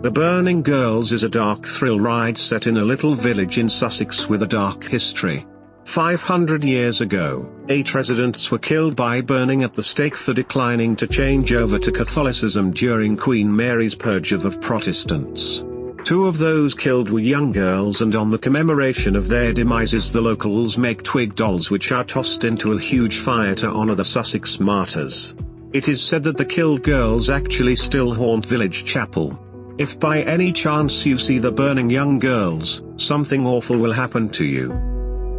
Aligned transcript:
The 0.00 0.12
Burning 0.12 0.62
Girls 0.62 1.10
is 1.10 1.24
a 1.24 1.28
dark 1.28 1.66
thrill 1.66 1.98
ride 1.98 2.38
set 2.38 2.68
in 2.68 2.76
a 2.76 2.84
little 2.84 3.16
village 3.16 3.58
in 3.58 3.68
Sussex 3.68 4.28
with 4.28 4.44
a 4.44 4.46
dark 4.46 4.84
history. 4.84 5.44
500 5.86 6.62
years 6.62 7.00
ago, 7.00 7.50
eight 7.68 7.96
residents 7.96 8.48
were 8.52 8.60
killed 8.60 8.94
by 8.94 9.20
burning 9.20 9.64
at 9.64 9.74
the 9.74 9.82
stake 9.82 10.14
for 10.14 10.32
declining 10.32 10.94
to 10.94 11.08
change 11.08 11.52
over 11.52 11.80
to 11.80 11.90
Catholicism 11.90 12.70
during 12.70 13.16
Queen 13.16 13.54
Mary's 13.54 13.96
purge 13.96 14.30
of 14.30 14.60
Protestants. 14.60 15.64
Two 16.04 16.28
of 16.28 16.38
those 16.38 16.74
killed 16.74 17.10
were 17.10 17.18
young 17.18 17.50
girls 17.50 18.00
and 18.00 18.14
on 18.14 18.30
the 18.30 18.38
commemoration 18.38 19.16
of 19.16 19.26
their 19.26 19.52
demises 19.52 20.12
the 20.12 20.20
locals 20.20 20.78
make 20.78 21.02
twig 21.02 21.34
dolls 21.34 21.72
which 21.72 21.90
are 21.90 22.04
tossed 22.04 22.44
into 22.44 22.70
a 22.70 22.78
huge 22.78 23.18
fire 23.18 23.56
to 23.56 23.68
honor 23.68 23.96
the 23.96 24.04
Sussex 24.04 24.60
martyrs. 24.60 25.34
It 25.72 25.88
is 25.88 26.00
said 26.00 26.22
that 26.22 26.36
the 26.36 26.44
killed 26.44 26.84
girls 26.84 27.30
actually 27.30 27.74
still 27.74 28.14
haunt 28.14 28.46
village 28.46 28.84
chapel. 28.84 29.36
If 29.78 30.00
by 30.00 30.22
any 30.22 30.52
chance 30.52 31.06
you 31.06 31.16
see 31.16 31.38
the 31.38 31.52
burning 31.52 31.88
young 31.88 32.18
girls, 32.18 32.82
something 32.96 33.46
awful 33.46 33.78
will 33.78 33.92
happen 33.92 34.28
to 34.30 34.44
you. 34.44 34.74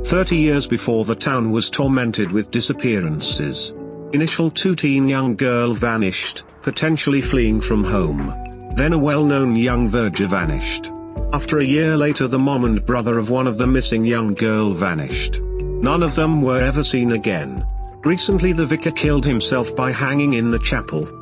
Thirty 0.05 0.37
years 0.37 0.65
before 0.65 1.03
the 1.03 1.13
town 1.13 1.51
was 1.51 1.69
tormented 1.69 2.31
with 2.31 2.49
disappearances. 2.49 3.73
Initial 4.13 4.49
two-teen 4.49 5.09
young 5.09 5.35
girl 5.35 5.73
vanished, 5.73 6.43
potentially 6.61 7.19
fleeing 7.19 7.59
from 7.59 7.83
home. 7.83 8.33
Then 8.75 8.93
a 8.93 8.97
well-known 8.97 9.57
young 9.57 9.89
verger 9.89 10.27
vanished. 10.27 10.89
After 11.33 11.59
a 11.59 11.65
year 11.65 11.97
later 11.97 12.29
the 12.29 12.39
mom 12.39 12.63
and 12.63 12.85
brother 12.85 13.17
of 13.19 13.29
one 13.29 13.45
of 13.45 13.57
the 13.57 13.67
missing 13.67 14.05
young 14.05 14.35
girl 14.35 14.71
vanished. 14.71 15.41
None 15.41 16.01
of 16.01 16.15
them 16.15 16.41
were 16.41 16.61
ever 16.61 16.83
seen 16.83 17.11
again. 17.11 17.67
Recently 18.05 18.53
the 18.53 18.65
vicar 18.65 18.91
killed 18.91 19.25
himself 19.25 19.75
by 19.75 19.91
hanging 19.91 20.31
in 20.31 20.49
the 20.49 20.59
chapel. 20.59 21.18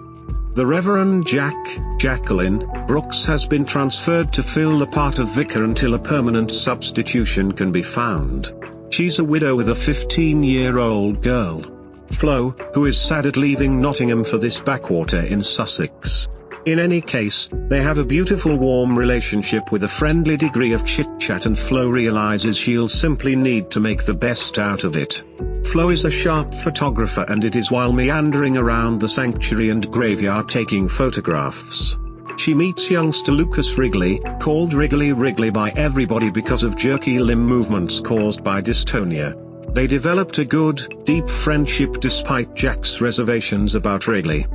The 0.58 0.66
Reverend 0.66 1.28
Jack, 1.28 1.56
Jacqueline, 2.00 2.68
Brooks 2.88 3.24
has 3.26 3.46
been 3.46 3.64
transferred 3.64 4.34
to 4.34 4.42
fill 4.42 4.80
the 4.80 4.88
part 4.88 5.20
of 5.20 5.30
vicar 5.30 5.64
until 5.64 5.94
a 5.94 6.00
permanent 6.00 6.50
substitution 6.52 7.52
can 7.52 7.72
be 7.72 7.84
found. 7.84 8.56
She's 8.90 9.20
a 9.20 9.24
widow 9.24 9.56
with 9.56 9.70
a 9.70 9.74
15-year-old 9.74 11.22
girl. 11.22 11.62
Flo, 12.10 12.56
who 12.74 12.88
is 12.88 13.00
sad 13.00 13.28
at 13.28 13.38
leaving 13.38 13.80
Nottingham 13.80 14.24
for 14.24 14.40
this 14.40 14.60
backwater 14.60 15.20
in 15.20 15.44
Sussex. 15.44 16.28
In 16.66 16.80
any 16.80 17.02
case, 17.02 17.52
they 17.70 17.84
have 17.84 18.00
a 18.00 18.04
beautiful 18.04 18.58
warm 18.58 18.98
relationship 18.98 19.72
with 19.72 19.84
a 19.84 19.88
friendly 19.88 20.38
degree 20.38 20.74
of 20.74 20.88
chit-chat 20.88 21.46
and 21.46 21.58
Flo 21.58 21.88
realizes 21.88 22.58
she'll 22.58 22.90
simply 22.90 23.36
need 23.36 23.70
to 23.70 23.80
make 23.80 24.06
the 24.06 24.14
best 24.16 24.58
out 24.58 24.86
of 24.86 24.98
it. 24.98 25.24
Flo 25.68 25.90
is 25.90 26.06
a 26.06 26.12
sharp 26.12 26.54
photographer 26.54 27.26
and 27.28 27.44
it 27.44 27.58
is 27.58 27.70
while 27.70 27.92
meandering 27.92 28.56
around 28.56 29.02
the 29.02 29.08
sanctuary 29.08 29.70
and 29.70 29.92
graveyard 29.92 30.48
taking 30.48 30.88
photographs. 30.88 31.98
She 32.38 32.54
meets 32.54 32.90
youngster 32.90 33.34
Lucas 33.34 33.78
Wrigley, 33.78 34.22
called 34.40 34.74
Wriggly 34.74 35.12
Wrigley 35.12 35.50
by 35.50 35.72
everybody 35.72 36.32
because 36.32 36.64
of 36.64 36.78
jerky 36.78 37.20
limb 37.20 37.46
movements 37.46 38.00
caused 38.00 38.46
by 38.46 38.62
dystonia. 38.62 39.36
They 39.74 39.88
developed 39.88 40.38
a 40.38 40.46
good, 40.46 41.04
deep 41.04 41.28
friendship 41.28 42.00
despite 42.00 42.56
Jack's 42.56 43.02
reservations 43.02 43.76
about 43.76 44.08
Wrigley. 44.08 44.46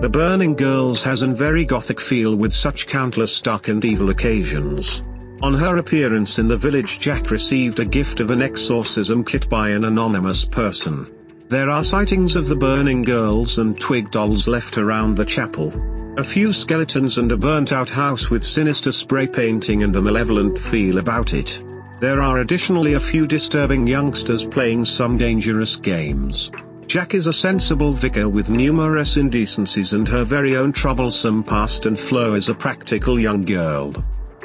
The 0.00 0.08
Burning 0.08 0.54
Girls 0.54 1.02
has 1.02 1.20
an 1.20 1.34
very 1.34 1.66
gothic 1.66 2.00
feel 2.00 2.34
with 2.34 2.52
such 2.52 2.86
countless 2.86 3.42
dark 3.42 3.68
and 3.68 3.84
evil 3.84 4.08
occasions. 4.08 5.02
On 5.42 5.52
her 5.52 5.76
appearance 5.76 6.38
in 6.38 6.48
the 6.48 6.56
village 6.56 6.98
Jack 6.98 7.30
received 7.30 7.78
a 7.78 7.84
gift 7.84 8.20
of 8.20 8.30
an 8.30 8.40
exorcism 8.40 9.22
kit 9.22 9.48
by 9.50 9.68
an 9.68 9.84
anonymous 9.84 10.46
person. 10.46 11.06
There 11.48 11.68
are 11.68 11.84
sightings 11.84 12.36
of 12.36 12.48
the 12.48 12.56
Burning 12.56 13.02
Girls 13.02 13.58
and 13.58 13.78
twig 13.78 14.10
dolls 14.10 14.48
left 14.48 14.78
around 14.78 15.14
the 15.14 15.26
chapel. 15.26 15.72
A 16.16 16.24
few 16.24 16.54
skeletons 16.54 17.18
and 17.18 17.30
a 17.30 17.36
burnt 17.36 17.74
out 17.74 17.90
house 17.90 18.30
with 18.30 18.42
sinister 18.42 18.90
spray 18.90 19.26
painting 19.26 19.82
and 19.82 19.94
a 19.94 20.00
malevolent 20.00 20.58
feel 20.58 20.96
about 20.96 21.34
it. 21.34 21.62
There 22.00 22.22
are 22.22 22.38
additionally 22.38 22.94
a 22.94 23.00
few 23.00 23.26
disturbing 23.26 23.86
youngsters 23.86 24.44
playing 24.44 24.86
some 24.86 25.18
dangerous 25.18 25.76
games. 25.76 26.50
Jack 26.86 27.12
is 27.12 27.26
a 27.26 27.32
sensible 27.32 27.92
vicar 27.92 28.28
with 28.28 28.48
numerous 28.48 29.18
indecencies 29.18 29.92
and 29.92 30.08
her 30.08 30.24
very 30.24 30.56
own 30.56 30.72
troublesome 30.72 31.44
past 31.44 31.84
and 31.84 31.98
Flo 31.98 32.32
is 32.34 32.48
a 32.48 32.54
practical 32.54 33.20
young 33.20 33.44
girl. 33.44 33.92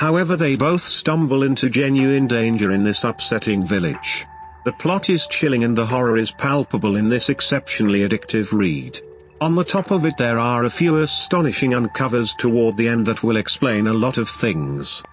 However 0.01 0.35
they 0.35 0.55
both 0.55 0.81
stumble 0.81 1.43
into 1.43 1.69
genuine 1.69 2.25
danger 2.25 2.71
in 2.71 2.83
this 2.83 3.03
upsetting 3.03 3.63
village. 3.63 4.25
The 4.65 4.71
plot 4.71 5.11
is 5.11 5.27
chilling 5.27 5.63
and 5.63 5.77
the 5.77 5.85
horror 5.85 6.17
is 6.17 6.31
palpable 6.31 6.95
in 6.95 7.07
this 7.07 7.29
exceptionally 7.29 7.99
addictive 7.99 8.51
read. 8.51 8.99
On 9.41 9.53
the 9.53 9.63
top 9.63 9.91
of 9.91 10.03
it 10.03 10.17
there 10.17 10.39
are 10.39 10.65
a 10.65 10.71
few 10.71 10.97
astonishing 10.97 11.75
uncovers 11.75 12.33
toward 12.33 12.77
the 12.77 12.87
end 12.87 13.05
that 13.05 13.21
will 13.21 13.37
explain 13.37 13.85
a 13.85 13.93
lot 13.93 14.17
of 14.17 14.27
things. 14.27 15.03